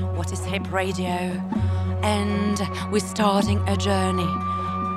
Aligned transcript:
What 0.00 0.32
is 0.32 0.44
Hip 0.46 0.72
Radio? 0.72 1.10
And 2.02 2.60
we're 2.90 3.00
starting 3.00 3.58
a 3.68 3.76
journey. 3.76 4.28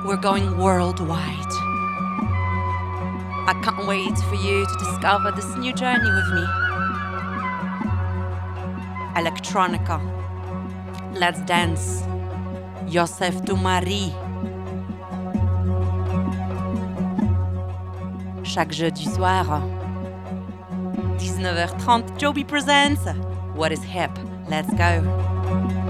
We're 0.04 0.20
going 0.20 0.58
worldwide. 0.58 1.52
I 3.46 3.60
can't 3.62 3.86
wait 3.86 4.16
for 4.18 4.34
you 4.36 4.66
to 4.66 4.74
discover 4.78 5.30
this 5.30 5.56
new 5.56 5.72
journey 5.72 6.10
with 6.10 6.32
me. 6.34 6.44
Electronica. 9.14 10.00
Let's 11.14 11.40
dance. 11.40 12.02
Joseph 12.88 13.44
Du 13.44 13.56
Marie. 13.56 14.12
Chaque 18.44 18.72
jeudi 18.72 19.06
soir, 19.06 19.44
19h30, 21.18 22.18
Jobee 22.18 22.44
presents 22.44 23.04
What 23.54 23.72
is 23.72 23.82
Hip? 23.82 24.10
Let's 24.48 24.72
go. 24.74 25.83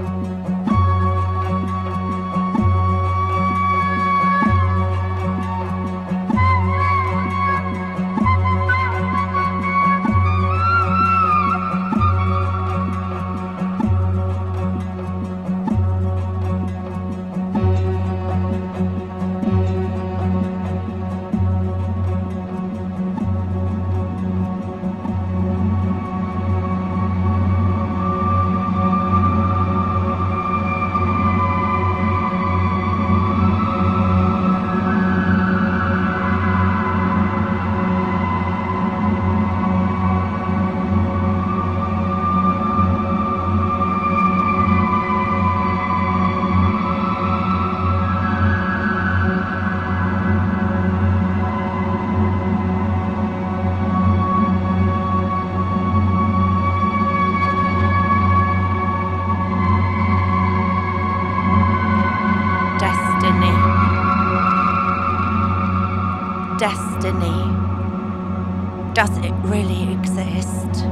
Does 69.05 69.17
it 69.19 69.33
really 69.43 69.93
exist? 69.93 70.83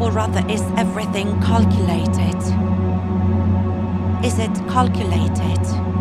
Or 0.00 0.10
rather, 0.10 0.42
is 0.50 0.62
everything 0.78 1.38
calculated? 1.42 2.38
Is 4.24 4.38
it 4.38 4.54
calculated? 4.70 5.97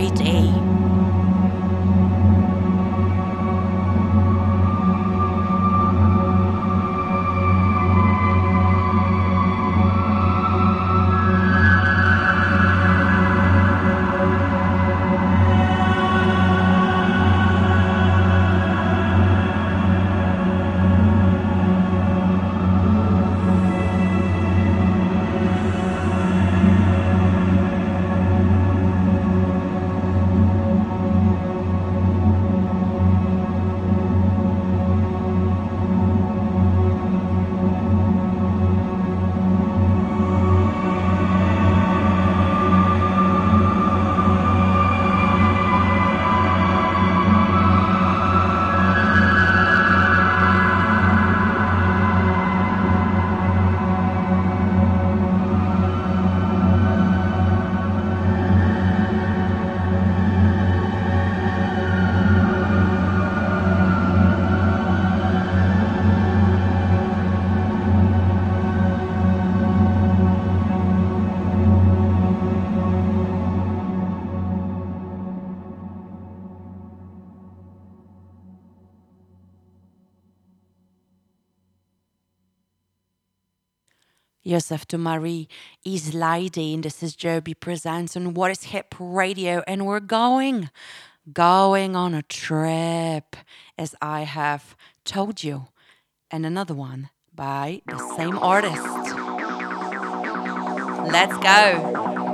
Is 0.00 0.39
Yosef 84.50 84.84
to 84.84 84.98
Marie 84.98 85.46
is 85.84 86.12
and 86.74 86.82
this 86.82 87.04
is 87.04 87.14
Jobee 87.14 87.54
Presents 87.54 88.16
on 88.16 88.34
What 88.34 88.50
is 88.50 88.64
Hip 88.64 88.96
Radio, 88.98 89.62
and 89.68 89.86
we're 89.86 90.00
going, 90.00 90.70
going 91.32 91.94
on 91.94 92.14
a 92.14 92.22
trip, 92.22 93.36
as 93.78 93.94
I 94.02 94.22
have 94.22 94.74
told 95.04 95.44
you, 95.44 95.68
and 96.32 96.44
another 96.44 96.74
one 96.74 97.10
by 97.32 97.82
the 97.86 97.98
same 98.16 98.36
artist. 98.38 98.82
Let's 101.12 101.36
go. 101.38 102.29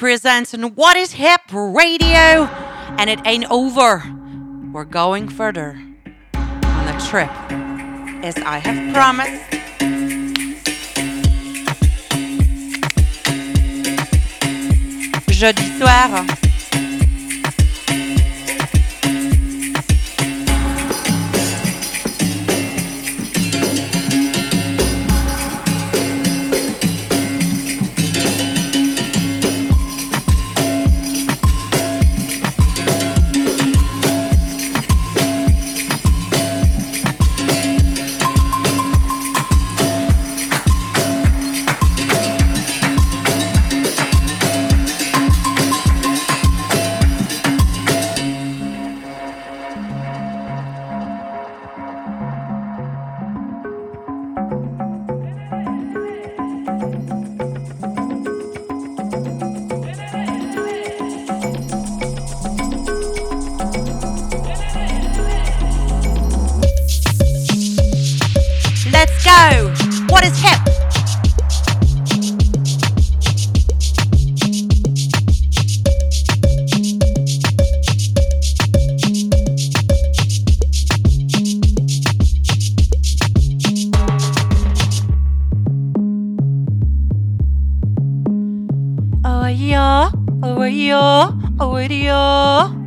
presents 0.00 0.54
and 0.54 0.74
What 0.78 0.96
Is 0.96 1.12
Hip 1.12 1.42
Radio, 1.52 2.46
and 2.96 3.10
it 3.10 3.20
ain't 3.26 3.44
over. 3.50 4.02
We're 4.72 4.86
going 4.86 5.28
further 5.28 5.78
on 6.32 6.86
the 6.86 7.06
trip, 7.06 7.28
as 8.24 8.34
I 8.38 8.60
have 8.60 8.94
promised. 8.94 9.60
Jeudi 15.28 15.78
soir. 15.78 16.49
with 91.80 91.92
you. 91.92 92.79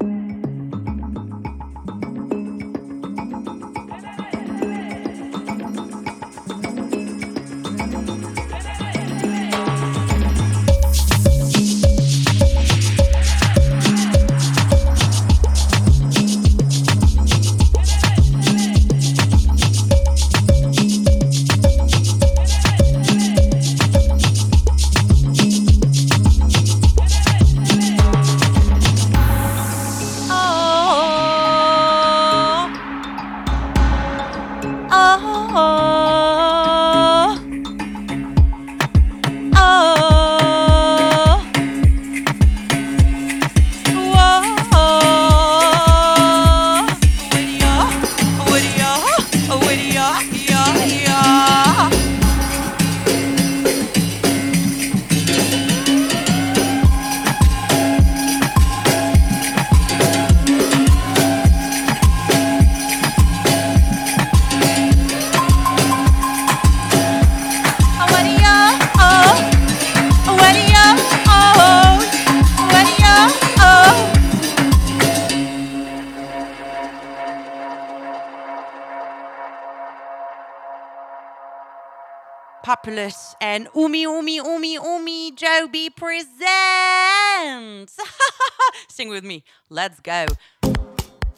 Sing 88.88 89.10
with 89.10 89.24
me. 89.24 89.44
Let's 89.70 90.00
go. 90.00 90.28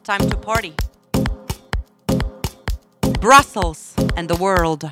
Time 0.04 0.30
to 0.30 0.36
party. 0.36 0.74
Brussels 3.22 3.96
and 4.18 4.28
the 4.30 4.36
world. 4.36 4.90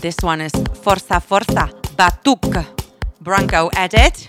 This 0.00 0.16
one 0.22 0.40
is 0.40 0.52
Forza 0.82 1.20
Forza 1.20 1.68
Batuk 1.96 2.64
Branco 3.20 3.70
edit. 3.74 4.28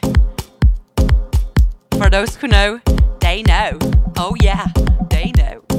For 1.97 2.09
those 2.09 2.35
who 2.35 2.47
know, 2.47 2.81
they 3.19 3.43
know. 3.43 3.77
Oh 4.17 4.35
yeah, 4.41 4.67
they 5.09 5.31
know. 5.37 5.70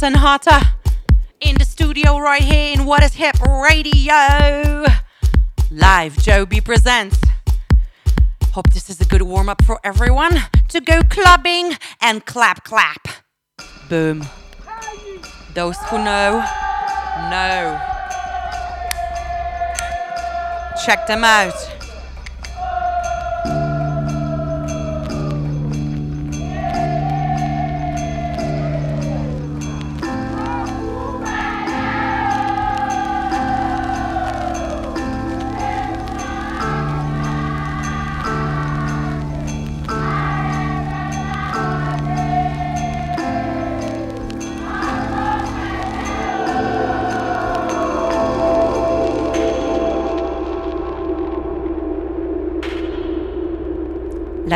Hotter 0.00 0.06
and 0.06 0.16
hotter 0.16 0.60
in 1.40 1.56
the 1.56 1.64
studio 1.66 2.18
right 2.18 2.40
here 2.40 2.72
in 2.72 2.86
What 2.86 3.02
is 3.04 3.12
Hip 3.14 3.38
Radio. 3.42 4.86
Live 5.70 6.16
Jobee 6.16 6.64
presents. 6.64 7.20
Hope 8.52 8.72
this 8.72 8.88
is 8.88 9.02
a 9.02 9.04
good 9.04 9.20
warm 9.20 9.50
up 9.50 9.62
for 9.62 9.78
everyone 9.84 10.38
to 10.68 10.80
go 10.80 11.02
clubbing 11.10 11.74
and 12.00 12.24
clap 12.24 12.64
clap. 12.64 13.08
Boom. 13.90 14.24
Those 15.52 15.76
who 15.88 15.98
know, 15.98 16.38
know. 17.28 17.78
Check 20.82 21.06
them 21.06 21.24
out. 21.24 21.79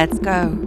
Let's 0.04 0.18
go. 0.18 0.63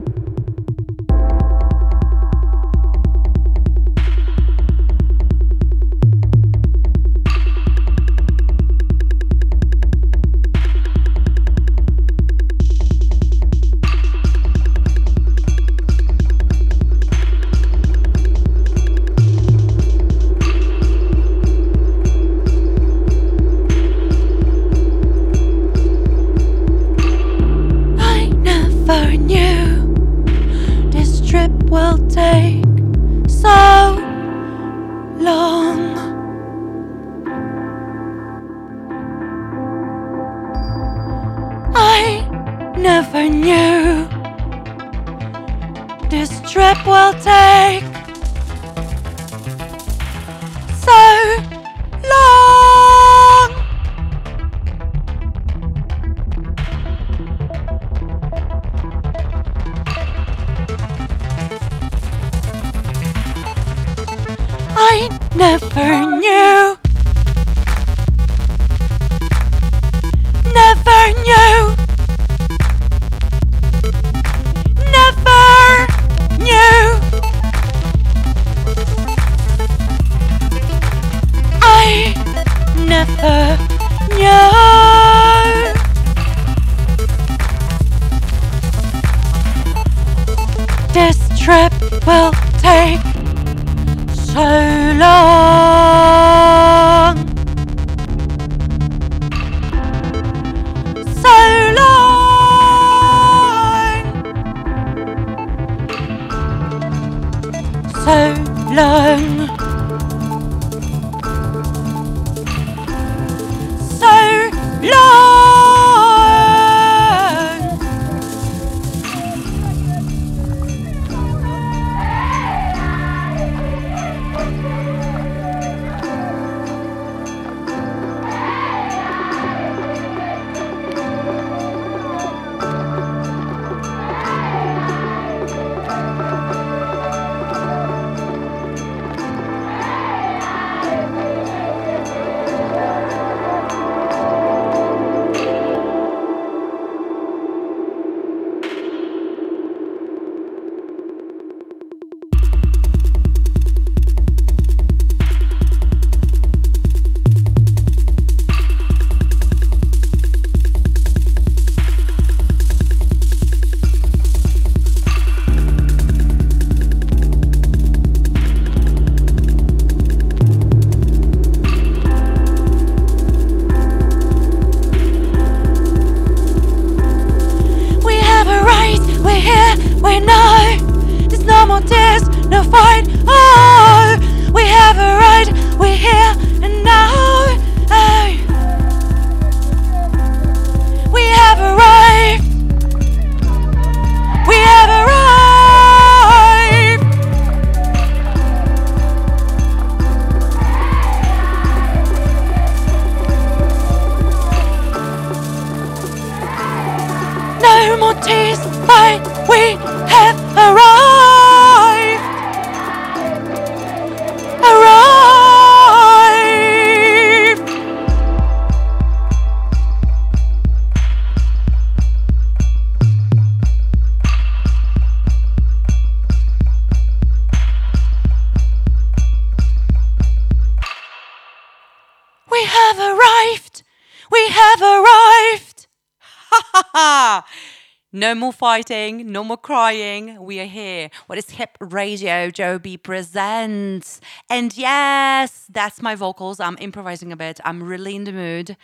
Fighting, 238.67 239.31
no 239.31 239.45
more 239.45 239.55
crying. 239.55 240.43
We 240.43 240.59
are 240.59 240.65
here. 240.65 241.09
What 241.27 241.37
is 241.39 241.51
Hip 241.51 241.77
Radio? 241.79 242.49
Jobee 242.49 243.01
presents. 243.01 244.19
And 244.49 244.75
yes, 244.75 245.67
that's 245.69 246.01
my 246.01 246.15
vocals. 246.15 246.59
I'm 246.59 246.77
improvising 246.81 247.31
a 247.31 247.37
bit. 247.37 247.61
I'm 247.63 247.81
really 247.81 248.17
in 248.17 248.25
the 248.25 248.33
mood. 248.33 248.75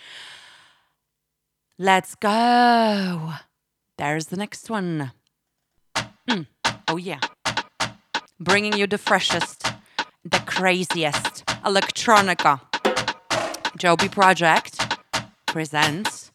Let's 1.77 2.15
go. 2.15 3.33
There's 3.97 4.27
the 4.27 4.37
next 4.37 4.69
one. 4.69 5.11
Mm. 6.29 6.47
Oh, 6.87 6.95
yeah. 6.95 7.19
Bringing 8.39 8.77
you 8.77 8.87
the 8.87 8.97
freshest, 8.97 9.65
the 10.23 10.39
craziest 10.45 11.45
electronica. 11.65 12.61
Jobee 13.77 14.09
Project 14.09 14.97
presents 15.45 16.31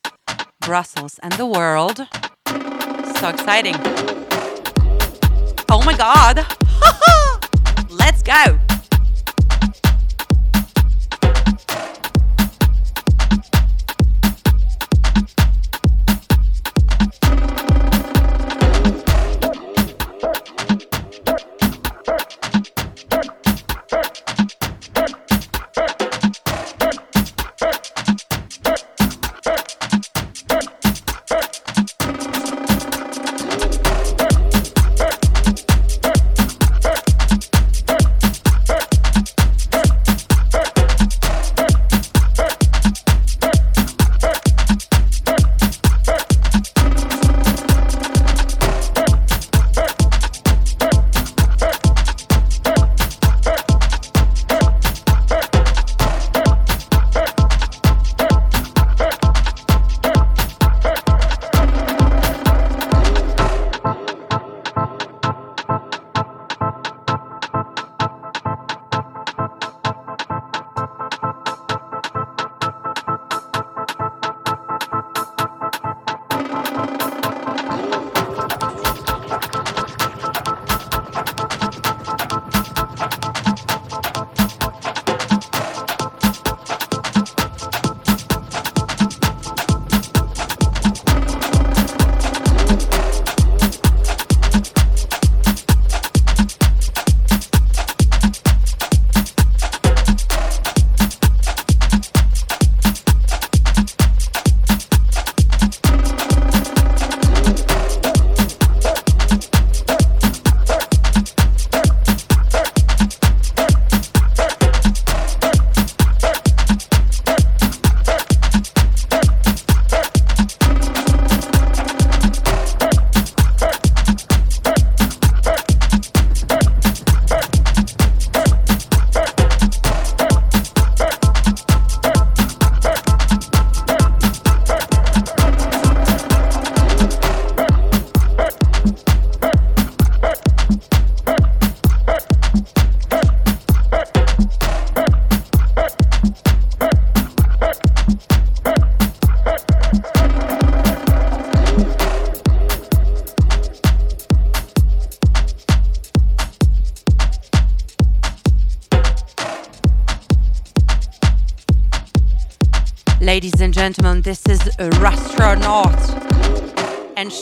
Brussels 0.61 1.18
and 1.22 1.32
the 1.32 1.46
World. 1.46 2.06
So 3.18 3.31
exciting. 3.31 3.74
Oh 5.68 5.83
my 5.85 5.96
god. 5.96 6.46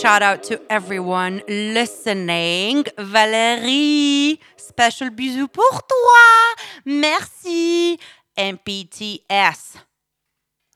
shout 0.00 0.22
out 0.22 0.42
to 0.44 0.60
everyone 0.68 1.42
listening. 1.48 2.84
Valérie, 2.98 4.38
special 4.56 5.10
bisous 5.10 5.48
pour 5.48 5.82
toi. 5.82 6.54
Merci. 6.84 7.98
MPTS. 8.36 9.76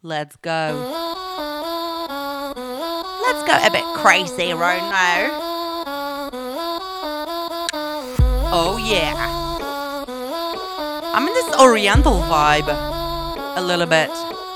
Let's 0.02 0.36
go. 0.36 0.72
Let's 3.22 3.42
go 3.46 3.58
a 3.62 3.70
bit 3.70 3.84
crazy 4.00 4.54
right 4.54 4.80
now. 4.80 5.38
Oh 8.52 8.78
yeah. 8.78 9.14
I'm 11.12 11.28
in 11.28 11.34
this 11.34 11.54
oriental 11.60 12.22
vibe. 12.22 12.68
A 13.56 13.60
little 13.60 13.86
bit. 13.86 14.10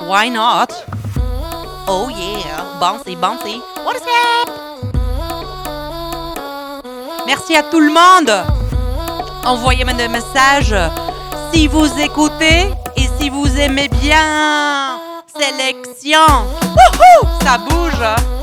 Why 0.08 0.30
not? 0.30 0.72
Oh 1.86 2.08
yeah. 2.08 2.78
Bouncy, 2.80 3.14
bouncy. 3.16 3.60
What 3.84 3.96
is? 3.96 4.02
Merci 7.26 7.56
à 7.56 7.62
tout 7.62 7.80
le 7.80 7.90
monde. 7.90 8.32
Envoyez-moi 9.44 9.94
des 9.94 10.08
messages 10.08 10.74
si 11.52 11.66
vous 11.68 11.88
écoutez 12.00 12.70
et 12.96 13.08
si 13.18 13.28
vous 13.30 13.48
aimez 13.58 13.88
bien. 13.88 14.98
Sélection. 15.38 16.26
Wouhou, 16.62 17.28
ça 17.42 17.58
bouge. 17.58 18.33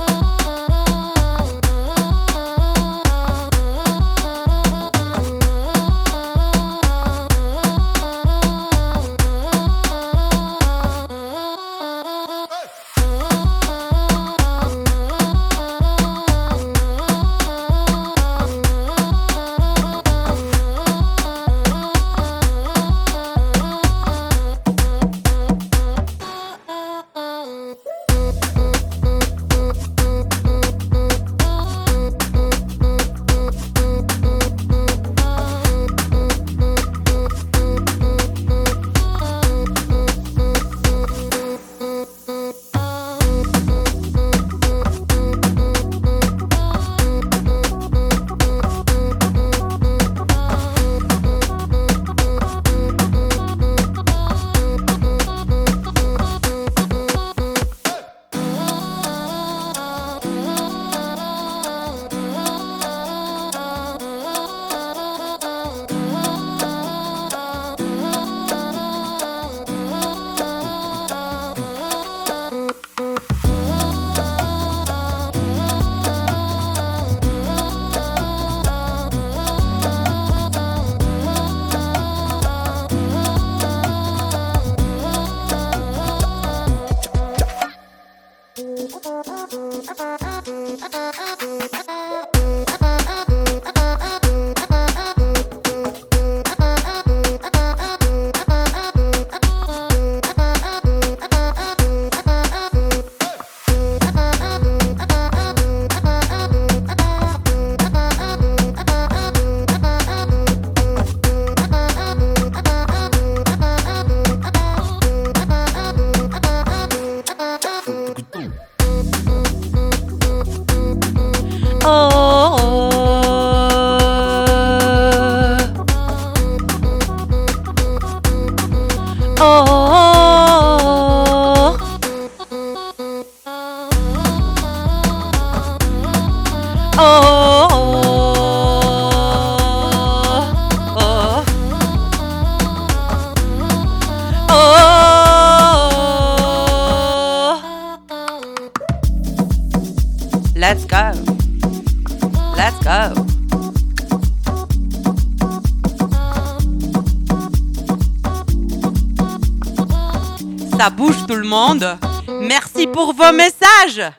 Vos 163.22 163.34
messages. 163.34 164.12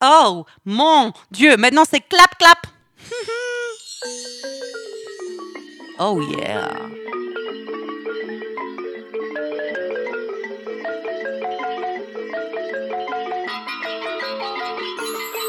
Oh 0.00 0.46
mon 0.64 1.12
Dieu, 1.30 1.56
maintenant 1.56 1.84
c'est 1.88 2.00
clap 2.00 2.36
clap. 2.38 2.66
oh 5.98 6.20
yeah. 6.38 6.90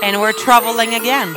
And 0.03 0.21
we're 0.21 0.33
traveling 0.33 0.93
again. 0.93 1.35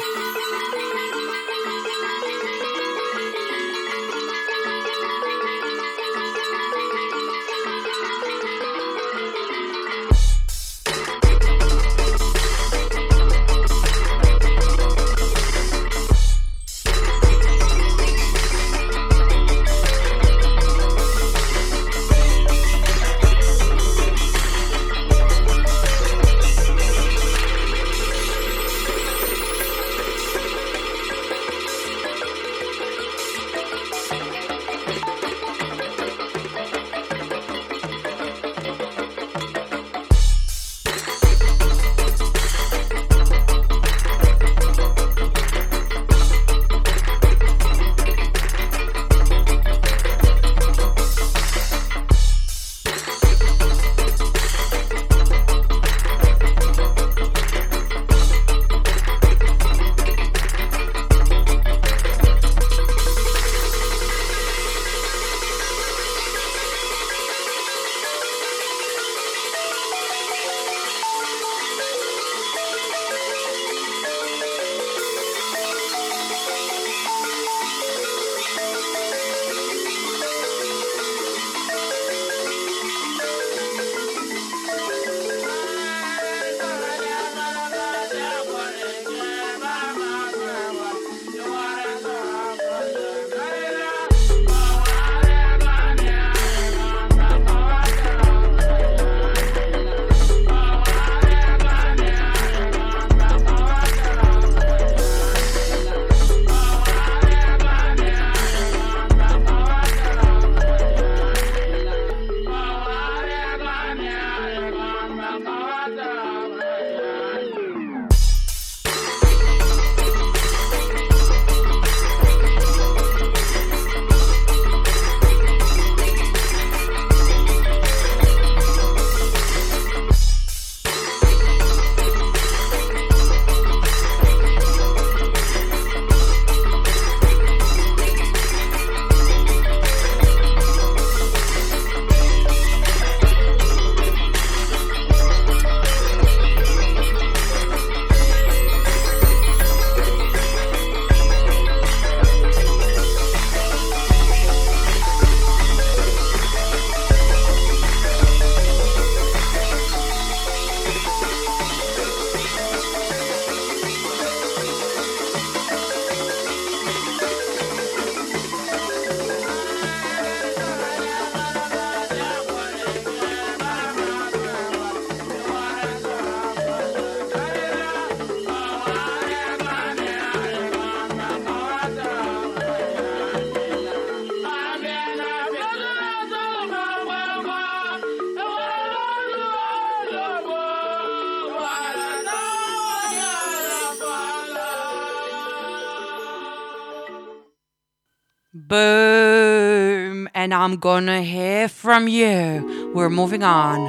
I'm 200.69 200.77
gonna 200.77 201.23
hear 201.23 201.67
from 201.67 202.09
you. 202.09 202.93
We're 202.95 203.09
moving 203.09 203.43
on. 203.43 203.81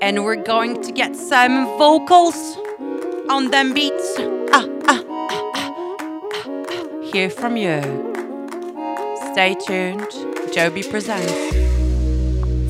And 0.00 0.24
we're 0.24 0.42
going 0.42 0.80
to 0.80 0.90
get 0.90 1.14
some 1.14 1.66
vocals 1.76 2.56
on 3.28 3.50
them 3.50 3.74
beats. 3.74 4.14
Ah, 4.54 4.66
ah, 4.88 5.04
ah. 5.54 5.70
Hear 7.12 7.28
from 7.28 7.58
you. 7.58 7.82
Stay 9.32 9.54
tuned. 9.66 10.08
Jobee 10.54 10.88
presents. 10.88 11.30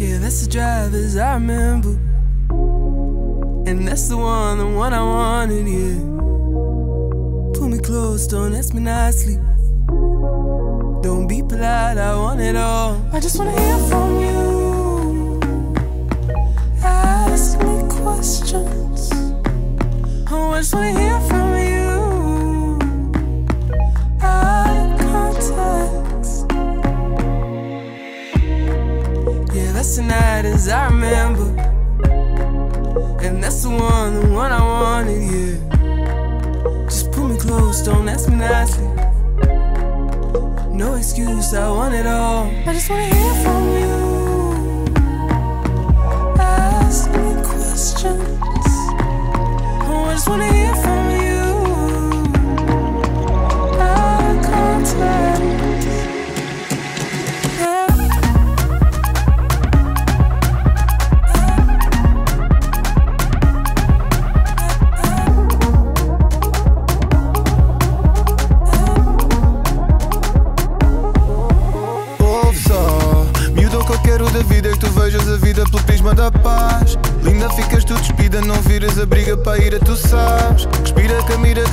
Yeah, 0.01 0.19
that's 0.19 0.45
the 0.45 0.51
drivers 0.51 1.17
I 1.17 1.35
remember. 1.35 1.97
And 3.71 3.87
that's 3.87 4.09
the 4.09 4.17
one, 4.17 4.59
the 4.59 4.67
one 4.67 4.93
I 4.93 5.01
wanted, 5.01 5.69
yeah. 5.69 6.01
Pull 7.55 7.69
me 7.69 7.79
close, 7.79 8.27
don't 8.27 8.53
ask 8.53 8.75
me 8.75 8.81
nicely. 8.81 9.46
Polite, 11.67 11.99
I 11.99 12.15
want 12.15 12.41
it 12.41 12.55
all. 12.55 13.05
I 13.13 13.19
just 13.19 13.37
wanna 13.41 13.51
hear 13.51 13.79
from 13.89 14.21
you. 14.21 15.41
Ask 16.85 17.59
me 17.59 17.83
questions. 17.91 19.11
Oh, 20.31 20.53
I 20.55 20.61
just 20.61 20.73
wanna 20.73 20.93
hear 20.93 21.19
from 21.29 21.49
you. 21.71 21.89
Out 24.23 24.77
of 24.79 24.91
context. 25.11 26.47
Yeah, 29.53 29.73
that's 29.73 29.97
the 29.97 30.03
night 30.03 30.45
as 30.45 30.69
I 30.69 30.87
remember. 30.87 31.49
And 33.25 33.43
that's 33.43 33.65
the 33.65 33.71
one, 33.71 34.21
the 34.21 34.27
one 34.33 34.53
I 34.53 34.63
wanted, 34.63 35.21
yeah. 35.35 35.57
Just 36.85 37.11
pull 37.11 37.27
me 37.27 37.37
close, 37.37 37.83
don't 37.83 38.09
ask 38.09 38.29
me 38.29 38.37
nicely. 38.37 38.87
Excuse, 41.19 41.55
I 41.55 41.71
want 41.71 41.95
it 41.95 42.07
all. 42.07 42.45
I 42.67 42.75
just 42.75 42.91
wanna 42.91 43.16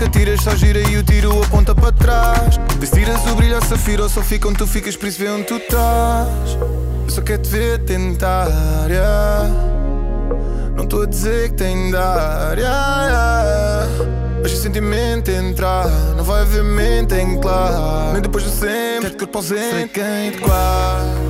que 0.04 0.20
atiras 0.20 0.42
só 0.42 0.54
gira 0.56 0.80
e 0.80 0.98
o 0.98 1.04
tiro 1.04 1.42
aponta 1.44 1.74
para 1.74 1.92
trás. 1.92 2.60
Vê 2.78 2.86
se 2.86 2.94
tiras 2.94 3.26
o 3.32 3.36
brilho 3.36 3.56
ao 3.56 3.64
safira 3.64 4.04
ou 4.04 4.10
só 4.10 4.22
fica 4.22 4.48
onde 4.48 4.58
tu 4.58 4.68
ficas, 4.68 4.98
por 4.98 5.08
isso 5.08 5.20
vê 5.20 5.30
onde 5.30 5.44
tu 5.44 5.56
estás. 5.56 6.58
Eu 7.06 7.10
só 7.10 7.22
quero 7.22 7.42
te 7.42 7.50
ver 7.50 7.80
tentar, 7.80 8.50
yeah. 8.90 9.50
Não 10.76 10.84
estou 10.84 11.04
a 11.04 11.06
dizer 11.06 11.50
que 11.50 11.56
tem 11.56 11.86
de 11.86 11.92
dar, 11.94 12.58
yeah, 12.58 13.06
yeah. 13.08 13.88
Se 14.46 14.56
o 14.56 14.58
sentimento 14.58 15.32
entrar, 15.32 15.88
não 16.18 16.24
vai 16.24 16.42
haver 16.42 16.64
mente 16.64 17.16
em 17.16 17.40
claro. 17.40 18.12
Nem 18.12 18.22
depois 18.22 18.44
do 18.44 18.50
sempre, 18.50 19.12
ter 19.12 19.18
corpo 19.18 19.38
ausente, 19.38 19.90
quem 19.94 20.32
te 20.32 20.40
guarda. 20.40 21.24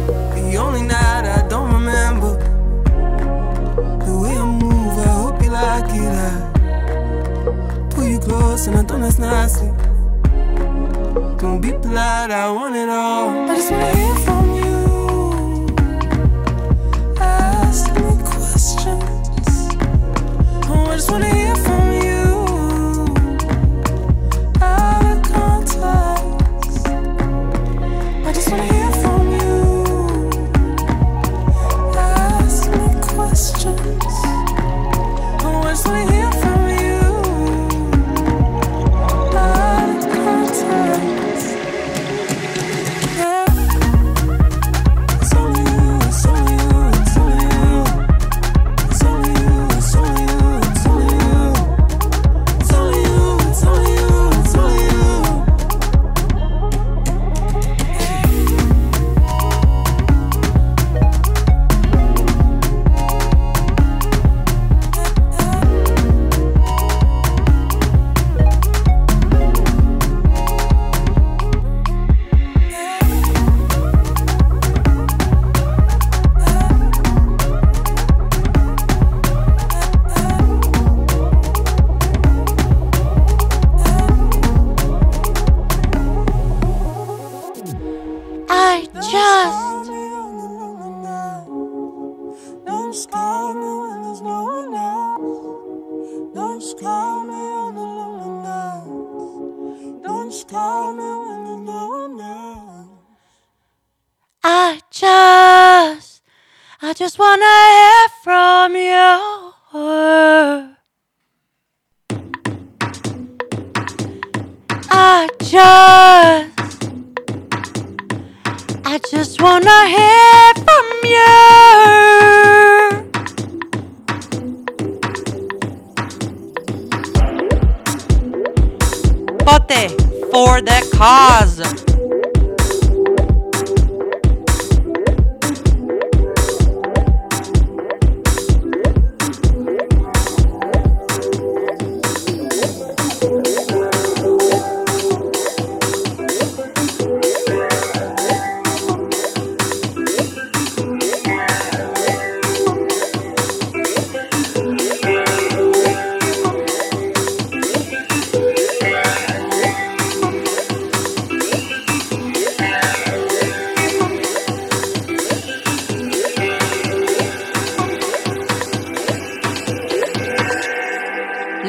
Close 8.24 8.68
and 8.68 8.78
I 8.78 8.84
don't 8.84 9.04
ask 9.04 9.20
nicely 9.20 9.72
Don't 11.38 11.62
be 11.62 11.72
polite, 11.72 12.32
I 12.32 12.52
want 12.52 12.76
it 12.76 12.90
all. 12.90 13.30
I 13.50 13.56
just 13.56 13.72
wanna 13.72 13.96
hear 13.96 14.16
from 14.26 14.46
you. 14.62 14.74
Ask 17.20 17.88
me 17.96 18.12
questions. 18.24 19.58
Oh, 20.70 20.88
I 20.90 20.96
just 20.96 21.12
wanna 21.12 21.34
hear 21.34 21.56
from 21.56 21.78
you 21.78 21.83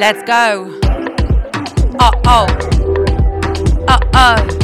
Let's 0.07 0.21
go. 0.21 0.79
Uh 1.97 2.11
oh. 2.27 2.45
Uh 3.87 3.99
oh. 4.13 4.54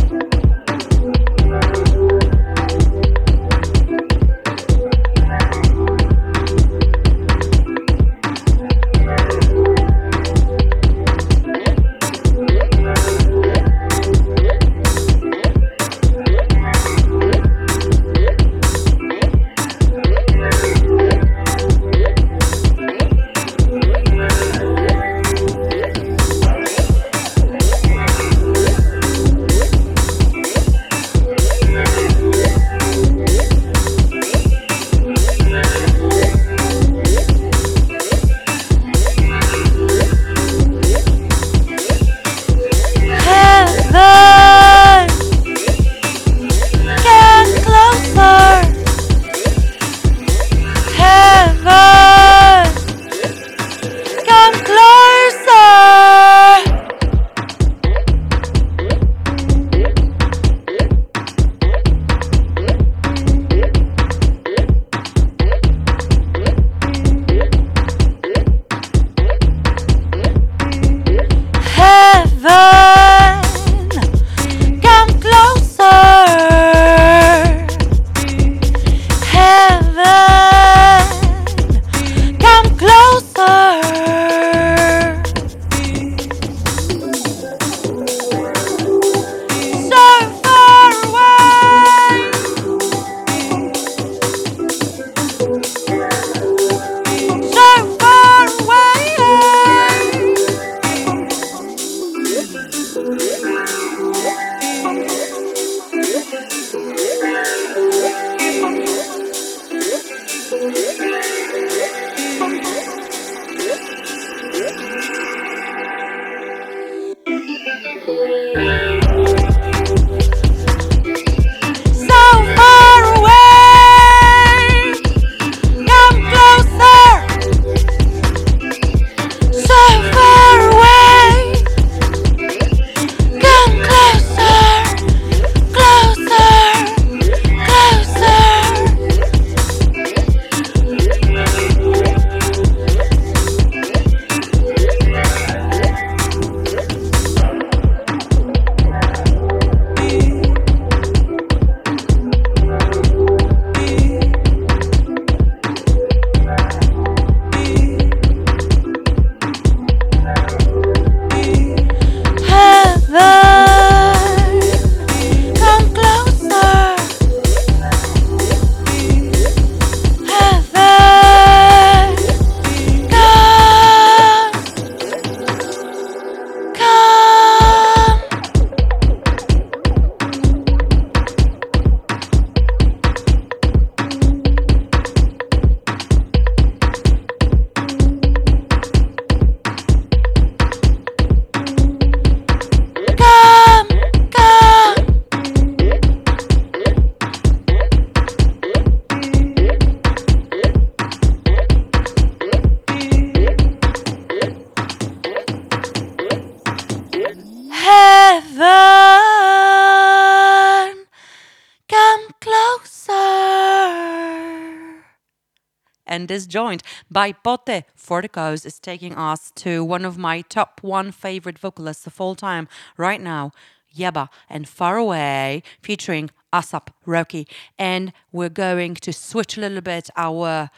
By 217.21 217.33
Pote 217.33 217.83
Forticos 217.95 218.65
is 218.65 218.79
taking 218.79 219.13
us 219.15 219.51
to 219.57 219.83
one 219.83 220.05
of 220.05 220.17
my 220.17 220.41
top 220.41 220.81
one 220.81 221.11
favorite 221.11 221.59
vocalists 221.59 222.07
of 222.07 222.19
all 222.19 222.33
time 222.33 222.67
right 222.97 223.21
now, 223.21 223.51
Yebba 223.95 224.27
and 224.49 224.67
Far 224.67 224.97
Away, 224.97 225.61
featuring 225.83 226.31
Asap 226.51 226.87
Rocky. 227.05 227.47
And 227.77 228.11
we're 228.31 228.49
going 228.49 228.95
to 228.95 229.13
switch 229.13 229.55
a 229.55 229.61
little 229.61 229.81
bit 229.81 230.09
our 230.17 230.71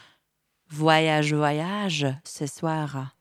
voyage 0.68 1.32
voyage 1.32 2.04
ce 2.26 2.46
soir. 2.52 3.14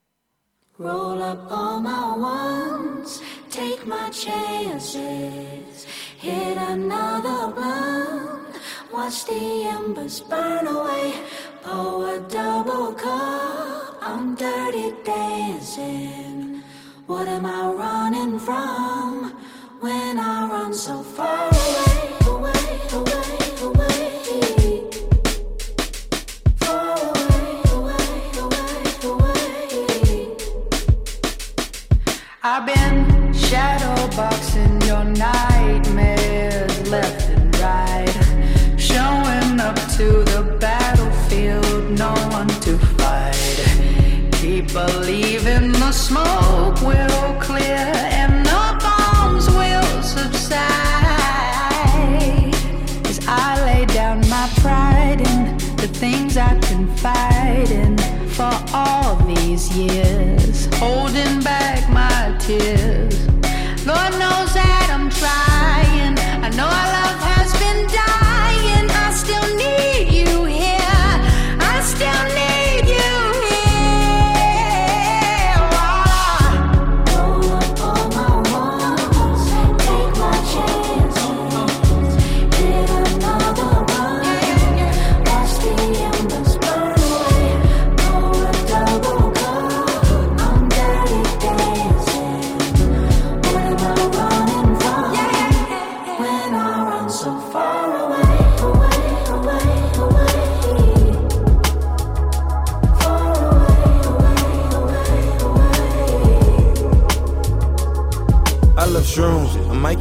Roll 0.77 1.23
up 1.23 1.49
all 1.49 1.79
my 1.79 2.17
ones, 2.17 3.21
take 3.49 3.87
my 3.87 4.09
chances, 4.09 5.85
hit 6.17 6.57
another 6.57 7.53
blunt, 7.55 8.57
watch 8.91 9.23
the 9.23 9.63
embers 9.63 10.19
burn 10.19 10.67
away, 10.67 11.13
pour 11.63 12.07
a 12.09 12.19
double 12.19 12.93
cup, 12.93 13.97
I'm 14.01 14.35
dirty 14.35 14.93
dancing. 15.03 16.61
What 17.07 17.27
am 17.27 17.45
I 17.45 17.67
running 17.71 18.37
from 18.39 19.33
when 19.79 20.19
I 20.19 20.47
run 20.49 20.73
so 20.73 21.01
far 21.03 21.47
away, 21.47 21.99
away, 22.33 22.67
away, 22.99 23.31
away? 23.67 24.89
Far 26.57 26.97
away, 27.11 27.61
away, 27.77 28.07
away, 28.43 28.75
away. 29.11 30.35
I've 32.43 32.65
been 32.65 33.33
shadow 33.33 34.07
boxing 34.17 34.81
your 34.81 35.03
nightmares 35.05 35.52
Keep 44.73 44.87
believing 44.87 45.71
the 45.71 45.91
smoke 45.91 46.81
will 46.81 47.39
clear 47.39 47.91
and 48.17 48.43
the 48.43 48.79
bombs 48.81 49.47
will 49.49 50.01
subside. 50.01 50.59
As 53.05 53.19
I 53.27 53.63
lay 53.65 53.85
down 53.85 54.21
my 54.29 54.49
pride 54.61 55.21
in 55.21 55.57
the 55.75 55.87
things 55.87 56.37
I've 56.37 56.59
been 56.61 56.87
fighting 56.95 57.97
for 58.29 58.51
all 58.73 59.15
these 59.27 59.69
years, 59.77 60.67
holding 60.77 61.41
back 61.41 61.87
my 61.89 62.35
tears. 62.39 63.27
Lord 63.85 64.13
knows 64.17 64.53
that 64.55 64.89
I'm 64.91 65.09
trying. 65.11 66.17
I 66.43 66.49
know 66.49 66.65
our 66.65 66.91
love 66.97 67.32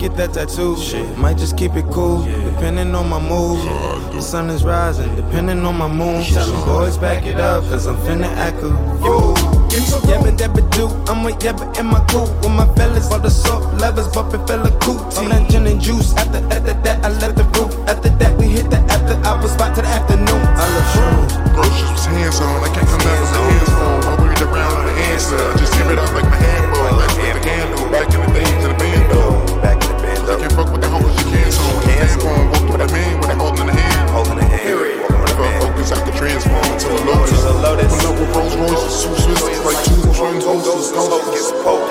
get 0.03 0.17
that 0.17 0.33
tattoo. 0.35 0.77
Shit. 0.77 1.17
Might 1.17 1.39
just 1.39 1.57
keep 1.57 1.75
it 1.75 1.87
cool, 1.93 2.25
depending 2.25 2.95
on 2.95 3.09
my 3.09 3.21
mood. 3.21 3.63
The 4.13 4.21
sun 4.21 4.51
is 4.51 4.65
rising, 4.65 5.15
depending 5.15 5.65
on 5.65 5.77
my 5.79 5.87
moon. 5.87 6.25
Tell 6.25 6.47
them 6.47 6.65
boys 6.67 6.99
back 6.99 7.25
it 7.25 7.39
up, 7.39 7.63
cause 7.71 7.87
I'm 7.87 7.97
finna 8.03 8.27
act 8.47 8.59
a 8.59 8.71
fool. 8.99 9.35
Yabba 10.11 10.37
dabba 10.37 10.63
do, 10.75 10.87
I'm 11.11 11.25
a 11.25 11.31
yabba 11.39 11.79
in 11.79 11.87
my 11.87 12.05
cool 12.11 12.27
with 12.43 12.51
my 12.51 12.67
fellas. 12.75 13.09
For 13.09 13.21
the 13.21 13.31
soft 13.31 13.81
levers, 13.81 14.09
bumping 14.09 14.45
fella 14.47 14.71
cootie. 14.83 15.17
I'm 15.19 15.29
that 15.31 15.49
gin 15.49 15.67
and 15.67 15.81
juice. 15.81 16.15
After, 16.17 16.43
after 16.51 16.75
that, 16.83 17.05
I 17.05 17.09
left 17.23 17.37
the 17.37 17.45
roof. 17.55 17.73
After 17.87 18.11
that, 18.11 18.37
we 18.39 18.47
hit 18.49 18.71
the 18.71 18.79
after 18.91 19.15
hours 19.23 19.53
spot 19.53 19.77
to 19.77 19.83
the 19.83 19.89
afternoon. 19.89 20.43
I 20.59 20.67
love 20.75 20.89
shrooms. 20.93 21.33
Groceries 21.55 21.91
was 21.95 22.07
hands 22.07 22.41
on, 22.41 22.59
I 22.59 22.75
can't 22.75 22.89
come 22.91 23.03
back 23.07 23.19
with 23.23 23.33
my 23.33 23.43
hands 23.55 23.71
full. 23.71 24.11
I 24.11 24.13
worried 24.19 24.43
around 24.43 24.75
on 24.83 24.85
the 24.91 24.95
answer. 25.15 25.43
Just 25.63 25.73
give 25.79 25.87
it 25.87 25.99
up 25.99 26.11
like 26.13 26.27
my 26.27 26.39
hand 26.43 26.75
full. 26.75 26.91
Like 26.99 27.15
the 27.15 27.49
handle. 27.49 27.87
Back 27.95 28.11
in 28.13 28.21
the 28.21 28.31
days 28.35 28.65
of 28.67 28.71
the 28.73 28.79
band 28.83 28.92
two 38.69 38.75
Swisses, 38.89 39.65
like 39.65 39.85
two 39.85 40.13
hostess. 40.13 40.91
Focus, 40.93 41.51
focus, 41.51 41.82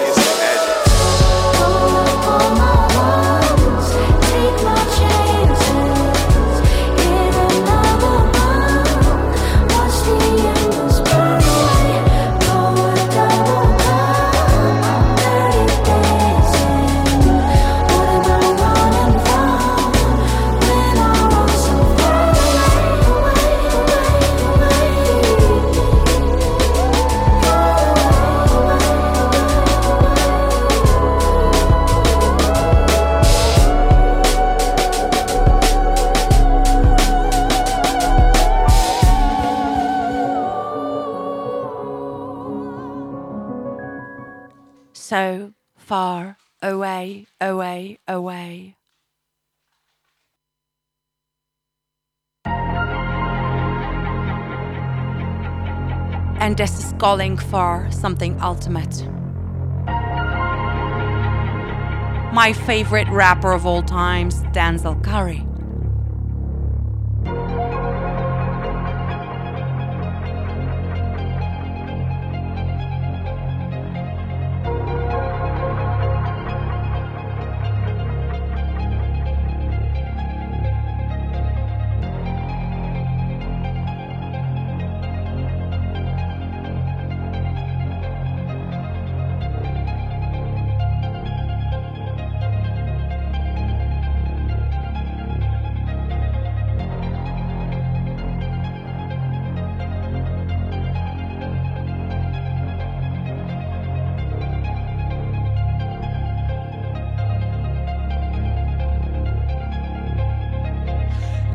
away, 47.01 47.25
away, 47.39 47.99
away. 48.07 48.75
And 56.39 56.57
this 56.57 56.83
is 56.83 56.93
calling 56.97 57.37
for 57.37 57.87
something 57.91 58.39
ultimate. 58.41 59.07
My 62.33 62.53
favorite 62.65 63.07
rapper 63.09 63.51
of 63.51 63.65
all 63.65 63.83
times, 63.83 64.41
Denzel 64.53 65.03
Curry. 65.03 65.45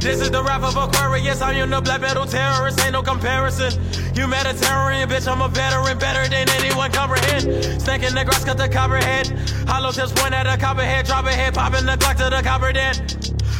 This 0.07 0.21
is 0.21 0.31
the 0.31 0.39
rap 0.41 0.63
of 0.63 0.77
Aquarius. 0.77 1.43
I 1.43 1.53
am 1.59 1.71
the 1.71 1.81
black 1.81 2.01
metal 2.01 2.27
terrorist. 2.27 2.79
Ain't 2.79 2.93
no 2.93 3.03
comparison. 3.03 3.75
You 4.15 4.31
Mediterranean, 4.31 5.11
bitch. 5.11 5.27
I'm 5.27 5.43
a 5.43 5.49
veteran, 5.49 5.99
better 5.99 6.23
than 6.31 6.47
anyone 6.63 6.93
comprehend. 6.93 7.83
Snake 7.83 8.07
in 8.07 8.15
the 8.15 8.23
grass, 8.23 8.45
cut 8.45 8.57
the 8.57 8.69
copperhead. 8.69 9.27
Hollow 9.67 9.91
tips 9.91 10.15
point 10.15 10.33
at 10.33 10.47
a 10.47 10.57
copperhead. 10.63 11.07
Drop 11.07 11.27
a 11.27 11.33
head, 11.35 11.55
popping 11.55 11.85
the 11.87 11.99
clock 11.99 12.23
to 12.23 12.31
the 12.31 12.39
copper 12.39 12.71
dead. 12.71 12.95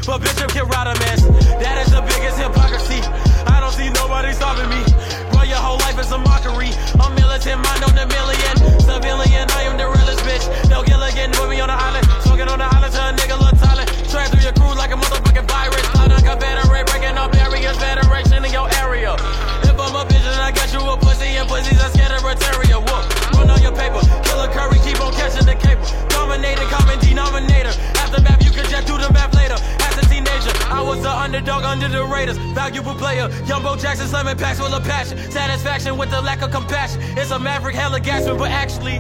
But 0.07 0.23
Bishop 0.23 0.55
can 0.55 0.71
ride 0.71 0.87
a 0.87 0.95
mess. 1.03 1.27
That 1.59 1.83
is 1.83 1.91
the 1.91 2.07
biggest 2.07 2.39
hypocrisy. 2.39 3.03
I 3.51 3.59
don't 3.59 3.75
see 3.75 3.91
nobody 3.91 4.31
stopping 4.31 4.71
me. 4.71 4.87
Bro, 5.35 5.51
your 5.51 5.59
whole 5.59 5.83
life 5.83 5.99
is 5.99 6.15
a 6.15 6.19
mockery. 6.23 6.71
I'm 7.03 7.11
militant, 7.19 7.59
mind 7.59 7.83
on 7.83 7.99
a 7.99 8.07
million. 8.07 8.55
Civilian, 8.87 9.51
I 9.51 9.67
am 9.67 9.75
the 9.75 9.91
realest 9.91 10.23
bitch. 10.23 10.47
No 10.71 10.87
Gilligan 10.87 11.35
with 11.43 11.51
me 11.51 11.59
on 11.59 11.67
the 11.67 11.75
island. 11.75 12.07
Smoking 12.23 12.47
on 12.47 12.63
the 12.63 12.71
island 12.71 12.95
to 12.95 13.03
a 13.03 13.11
nigga 13.19 13.35
look 13.35 13.59
silent. 13.59 13.96
Track 14.17 14.33
through 14.33 14.49
your 14.49 14.57
crew 14.57 14.73
like 14.73 14.89
a 14.93 14.97
motherfucking 14.97 15.45
virus. 15.45 15.85
Cloud 15.93 16.11
on 16.11 16.25
Confederate, 16.25 16.87
breaking 16.89 17.21
up 17.21 17.33
barriers, 17.33 17.77
federation 17.77 18.43
in 18.47 18.51
your 18.51 18.65
area. 18.81 19.13
If 19.61 19.77
I'm 19.77 19.93
a 19.93 20.09
then 20.09 20.41
I 20.41 20.51
got 20.57 20.73
you 20.73 20.81
a 20.81 20.97
pussy 20.97 21.37
and 21.37 21.47
pussies 21.47 21.77
are 21.85 21.93
scared 21.93 22.17
of 22.17 22.25
Rotarian. 22.25 22.81
Whoop, 22.81 23.05
run 23.37 23.51
on 23.53 23.61
your 23.61 23.77
paper. 23.77 24.01
Killer 24.25 24.49
Curry, 24.49 24.81
keep 24.81 25.05
on 25.05 25.13
catching 25.13 25.45
the 25.45 25.53
cable. 25.53 25.85
Dominating, 26.09 26.65
common 26.73 26.99
denominator. 27.05 27.77
Aftermath, 28.01 28.41
you 28.41 28.53
can 28.57 28.65
jet 28.73 28.89
through 28.89 29.05
the 29.05 29.13
map 29.13 29.35
later. 29.37 29.61
As 29.85 30.01
a 30.01 30.09
teenager, 30.09 30.57
I 30.73 30.81
was 30.81 31.03
the 31.03 31.13
underdog 31.13 31.65
under 31.65 31.89
the 31.89 32.03
Raiders. 32.07 32.39
Valuable 32.57 32.95
player, 32.95 33.29
young 33.45 33.63
Bo 33.63 33.77
Jackson 33.77 34.09
slamming 34.09 34.39
packs 34.39 34.59
full 34.59 34.73
of 34.73 34.83
passion. 34.85 35.19
Satisfaction 35.31 35.99
with 35.99 36.09
the 36.09 36.23
lack 36.23 36.41
of 36.41 36.51
compassion. 36.51 37.03
It's 37.21 37.33
a 37.33 37.39
maverick, 37.39 37.75
hella 37.75 38.01
gasping, 38.01 38.39
but 38.39 38.51
actually. 38.51 38.97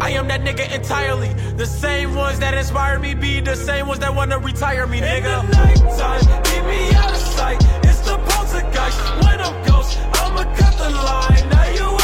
I 0.00 0.10
am 0.10 0.28
that 0.28 0.40
nigga 0.40 0.72
entirely. 0.72 1.32
The 1.56 1.66
same 1.66 2.14
ones 2.14 2.38
that 2.40 2.54
inspire 2.54 2.98
me 2.98 3.14
be 3.14 3.40
the 3.40 3.54
same 3.54 3.86
ones 3.86 4.00
that 4.00 4.14
wanna 4.14 4.38
retire 4.38 4.86
me, 4.86 5.00
nigga. 5.00 5.40
In 5.40 5.50
the 5.50 5.56
nighttime, 5.56 6.42
keep 6.44 6.64
me 6.64 6.94
out 6.94 7.10
of 7.10 7.16
sight. 7.16 7.62
It's 7.84 8.00
the 8.00 8.16
poltergeist. 8.16 8.98
When 9.22 9.40
I'm 9.40 9.66
ghost, 9.66 9.98
I'ma 10.14 10.44
cut 10.56 10.78
the 10.78 10.90
line. 10.90 11.48
Now 11.50 11.68
you 11.78 11.99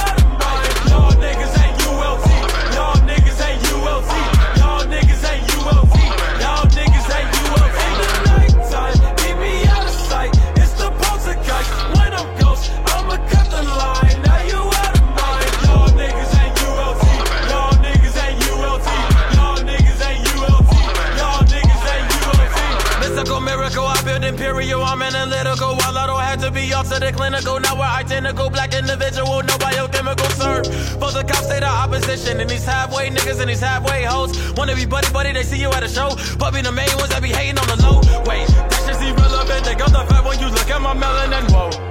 imperial. 24.66 24.84
I'm 24.84 25.02
analytical. 25.02 25.76
While 25.76 25.98
I 25.98 26.06
don't 26.06 26.20
have 26.20 26.40
to 26.42 26.50
be 26.50 26.72
off 26.72 26.88
to 26.92 27.00
the 27.00 27.12
clinical. 27.12 27.60
Now 27.60 27.78
we're 27.78 27.84
identical. 27.84 28.50
Black 28.50 28.74
individual, 28.74 29.42
no 29.42 29.58
biochemical 29.58 30.30
serve. 30.30 30.66
For 31.00 31.10
the 31.12 31.24
cops, 31.26 31.48
say 31.48 31.60
the 31.60 31.66
opposition. 31.66 32.40
And 32.40 32.50
these 32.50 32.64
halfway 32.64 33.10
niggas 33.10 33.40
and 33.40 33.50
these 33.50 33.60
halfway 33.60 34.04
hoes. 34.04 34.52
Wanna 34.56 34.74
be 34.74 34.86
buddy 34.86 35.10
buddy, 35.12 35.32
they 35.32 35.42
see 35.42 35.60
you 35.60 35.70
at 35.70 35.82
a 35.82 35.88
show. 35.88 36.10
But 36.38 36.54
be 36.54 36.62
the 36.62 36.72
main 36.72 36.94
ones 36.96 37.10
that 37.10 37.22
be 37.22 37.28
hating 37.28 37.58
on 37.58 37.66
the 37.66 37.76
low. 37.82 38.00
Wait, 38.26 38.46
that 38.48 38.82
shit's 38.86 39.00
irrelevant. 39.02 39.64
They 39.64 39.74
got 39.74 39.90
the 39.90 40.04
fat 40.08 40.24
when 40.24 40.38
you 40.38 40.48
look 40.48 40.70
at 40.70 40.80
my 40.80 40.94
melanin. 40.94 41.50
Whoa. 41.50 41.85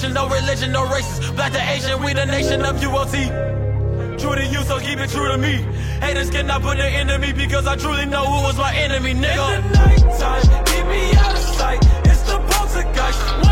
Relation, 0.00 0.14
no 0.14 0.34
religion, 0.34 0.72
no 0.72 0.90
races. 0.90 1.30
Black 1.32 1.52
to 1.52 1.60
Asian, 1.60 2.02
we 2.02 2.14
the 2.14 2.24
nation 2.24 2.64
of 2.64 2.76
UOT. 2.76 4.18
True 4.18 4.34
to 4.34 4.46
you, 4.46 4.62
so 4.62 4.78
keep 4.80 4.98
it 4.98 5.10
true 5.10 5.28
to 5.28 5.36
me. 5.36 5.56
Haters 6.00 6.30
cannot 6.30 6.62
put 6.62 6.78
an 6.78 6.86
enemy 6.86 7.34
because 7.34 7.66
I 7.66 7.76
truly 7.76 8.06
know 8.06 8.24
who 8.24 8.42
was 8.44 8.56
my 8.56 8.74
enemy, 8.74 9.12
nigga. 9.12 9.58
In 9.58 9.72
the 9.72 9.76
nighttime, 9.76 10.64
keep 10.64 10.86
me 10.86 11.12
out 11.18 11.32
of 11.32 11.38
sight. 11.38 11.80
It's 12.06 12.22
the 12.22 12.38
poltergeist. 12.38 13.49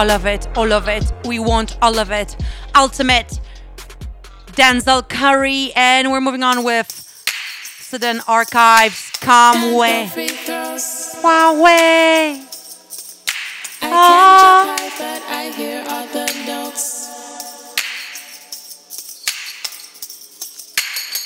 All 0.00 0.10
of 0.10 0.24
it, 0.24 0.48
all 0.56 0.72
of 0.72 0.88
it. 0.88 1.12
We 1.26 1.38
want 1.38 1.76
all 1.82 1.98
of 1.98 2.10
it. 2.10 2.34
Ultimate 2.74 3.38
Denzel 4.52 5.06
Curry. 5.06 5.72
And 5.76 6.10
we're 6.10 6.22
moving 6.22 6.42
on 6.42 6.64
with 6.64 6.90
Sudan 7.80 8.22
Archives. 8.26 9.10
Come 9.20 9.74
way. 9.74 10.08
Wow 11.22 11.62
way. 11.62 12.42
I 13.82 13.90
Ah. 13.92 14.74
can't 14.78 14.80
high, 14.80 14.98
but 14.98 15.22
I 15.28 15.42
hear 15.54 15.84
all 15.86 16.06
the 16.06 16.26
notes. 16.46 16.86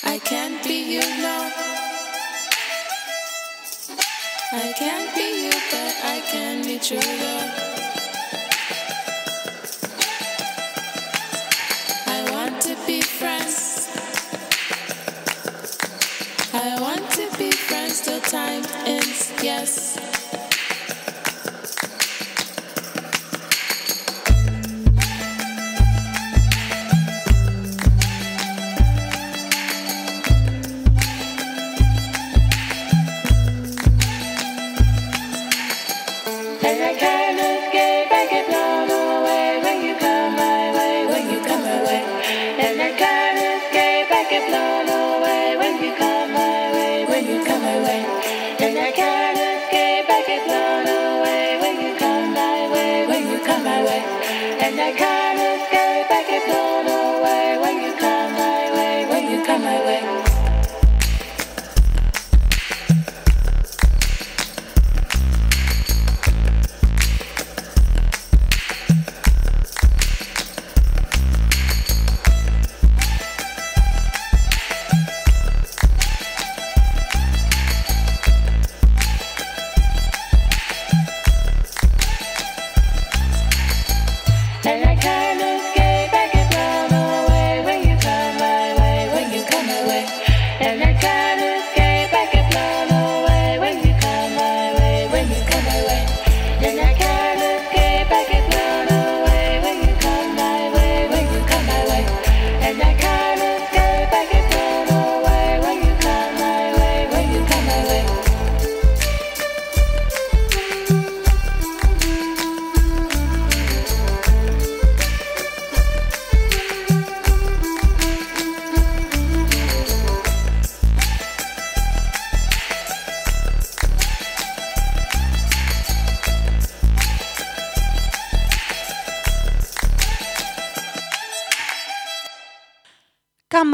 I 0.02 0.18
can't 0.18 0.64
be 0.64 0.94
you, 0.94 1.00
no. 1.22 1.38
I 4.50 4.72
can't 4.76 5.14
be 5.14 5.44
you, 5.44 5.52
but 5.70 5.94
I 6.14 6.20
can 6.32 6.64
be 6.64 6.80
true, 6.80 6.98
though. 6.98 7.83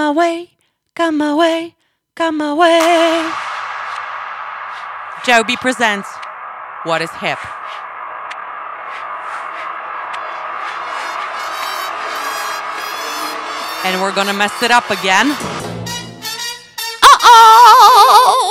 My 0.01 0.11
way, 0.11 0.57
come 0.95 1.19
my 1.19 1.35
way, 1.35 1.77
come 2.17 2.39
my 2.39 2.55
way. 2.55 3.31
Jobee 5.27 5.59
presents 5.61 6.09
What 6.85 7.03
is 7.03 7.11
Hip? 7.21 7.39
And 13.85 14.01
we're 14.01 14.15
gonna 14.15 14.33
mess 14.33 14.63
it 14.63 14.71
up 14.71 14.89
again. 14.89 15.37
Uh-oh! 17.03 18.50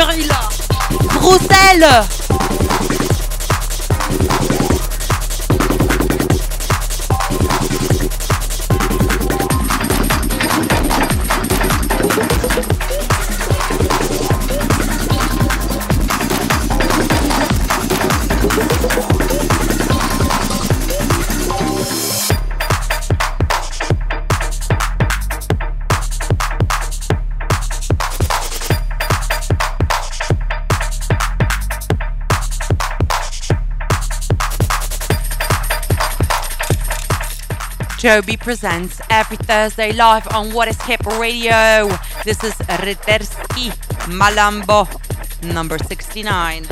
Gorilla 0.00 0.48
Bruxelles. 1.20 2.19
Jobee 38.00 38.40
presents 38.40 38.98
every 39.10 39.36
Thursday 39.36 39.92
live 39.92 40.26
on 40.28 40.54
What 40.54 40.68
is 40.68 40.80
Hip 40.84 41.04
Radio. 41.18 41.86
This 42.24 42.42
is 42.42 42.54
Ryterski 42.54 43.68
Malambo 44.08 44.88
number 45.42 45.76
69. 45.76 46.66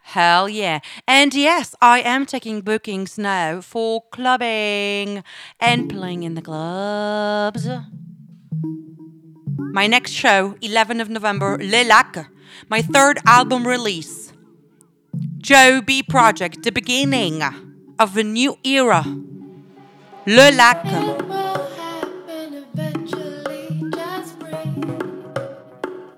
Hell 0.00 0.48
yeah. 0.48 0.80
And 1.06 1.34
yes, 1.34 1.74
I 1.82 2.00
am 2.00 2.24
taking 2.24 2.62
bookings 2.62 3.18
now 3.18 3.60
for 3.60 4.04
clubbing 4.10 5.22
and 5.60 5.90
playing 5.90 6.22
in 6.22 6.32
the 6.32 6.40
clubs. 6.40 7.68
My 9.58 9.86
next 9.86 10.12
show, 10.12 10.54
11th 10.62 11.02
of 11.02 11.10
November, 11.10 11.58
Le 11.60 11.84
Lac, 11.84 12.30
my 12.70 12.80
third 12.80 13.18
album 13.26 13.68
release. 13.68 14.32
Jobee 15.36 16.08
Project, 16.08 16.62
the 16.62 16.72
beginning 16.72 17.42
of 17.98 18.16
a 18.16 18.24
new 18.24 18.56
era. 18.64 19.04
Le 20.26 20.50
Lac. 20.54 20.84
It 20.84 21.26
will 21.26 21.66
happen 21.76 22.64
eventually. 22.74 23.90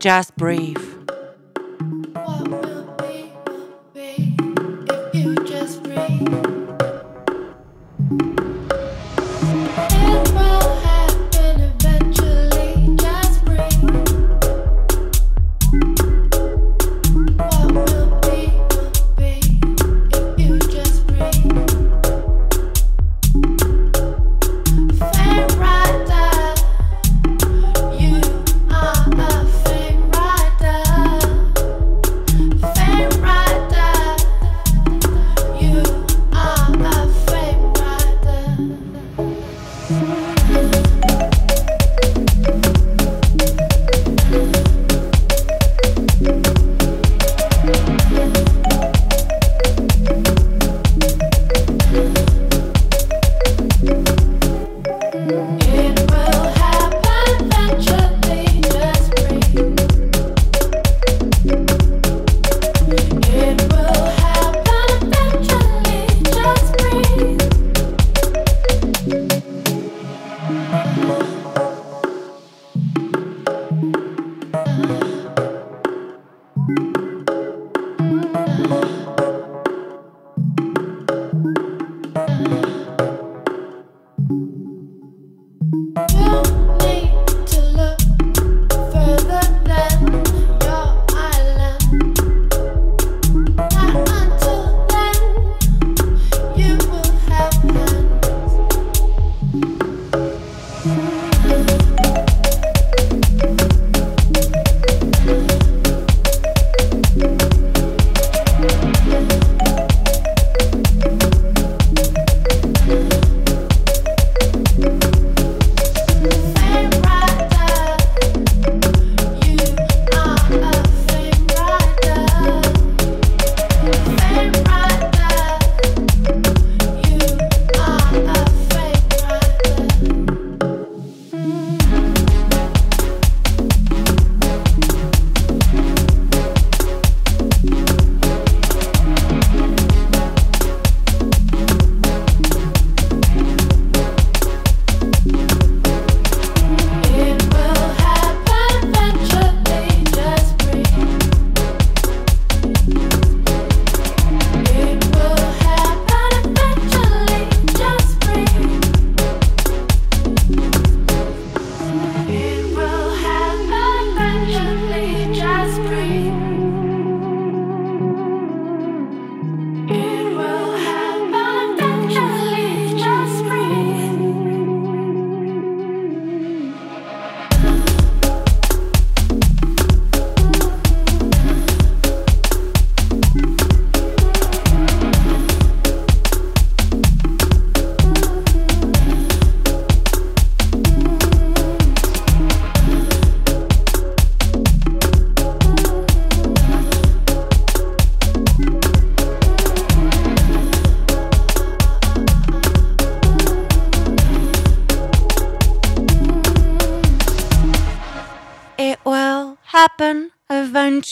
Just 0.01 0.37
breathe. 0.37 1.02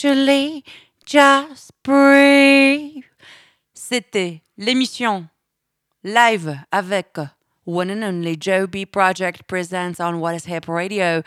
Eventually. 0.03 0.63
Just 1.05 1.71
breathe. 1.83 3.03
C'était 3.73 4.41
l'émission 4.57 5.27
live 6.03 6.57
avec 6.71 7.17
One 7.65 7.91
and 7.91 8.03
Only 8.03 8.35
Jobee 8.39 8.85
Project 8.85 9.43
presents 9.47 9.99
on 9.99 10.19
What 10.19 10.33
is 10.33 10.45
Hip 10.45 10.67
Radio. 10.67 11.21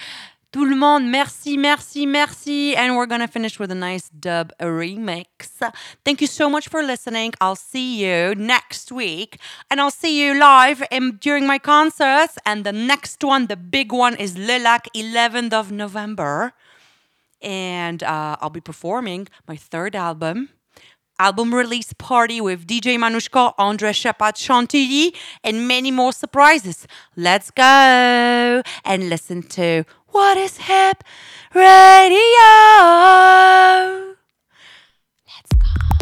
Tout 0.50 0.64
le 0.64 0.74
monde, 0.74 1.04
merci, 1.08 1.56
merci, 1.56 2.06
merci. 2.06 2.74
And 2.76 2.96
we're 2.96 3.06
gonna 3.06 3.28
finish 3.28 3.60
with 3.60 3.70
a 3.70 3.76
nice 3.76 4.08
dub 4.08 4.52
remix. 4.60 5.60
Thank 6.04 6.20
you 6.20 6.26
so 6.26 6.48
much 6.48 6.68
for 6.68 6.82
listening. 6.82 7.32
I'll 7.40 7.56
see 7.56 8.04
you 8.04 8.34
next 8.34 8.90
week. 8.90 9.38
And 9.70 9.80
I'll 9.80 9.90
see 9.92 10.20
you 10.20 10.38
live 10.38 10.82
in, 10.90 11.18
during 11.20 11.46
my 11.46 11.58
concerts. 11.58 12.38
And 12.44 12.64
the 12.64 12.72
next 12.72 13.22
one, 13.22 13.46
the 13.46 13.56
big 13.56 13.92
one, 13.92 14.16
is 14.16 14.36
Lilac, 14.36 14.88
11th 14.94 15.52
of 15.52 15.70
November. 15.70 16.54
And 17.44 18.02
uh, 18.02 18.36
I'll 18.40 18.50
be 18.50 18.60
performing 18.60 19.28
my 19.46 19.56
third 19.56 19.94
album 19.94 20.48
album 21.18 21.54
release 21.54 21.92
party 21.92 22.40
with 22.40 22.66
DJ 22.66 22.96
Manushka, 22.98 23.54
Andre 23.58 23.92
Shepat 23.92 24.36
Chantilly, 24.36 25.14
and 25.44 25.68
many 25.68 25.90
more 25.90 26.12
surprises. 26.12 26.86
Let's 27.16 27.50
go 27.50 28.62
and 28.84 29.08
listen 29.08 29.42
to 29.42 29.84
What 30.08 30.36
is 30.36 30.56
Hip 30.58 31.04
Radio. 31.54 32.16
Let's 35.26 35.52
go. 35.56 35.93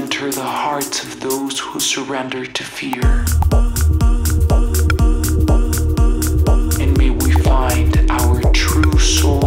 enter 0.00 0.30
the 0.30 0.42
hearts 0.42 1.02
of 1.02 1.20
those 1.20 1.58
who 1.58 1.78
surrender 1.78 2.46
to 2.46 2.64
fear. 2.64 3.02
And 6.80 6.96
may 6.96 7.10
we 7.10 7.32
find 7.42 8.10
our 8.10 8.40
true 8.52 8.98
soul. 8.98 9.39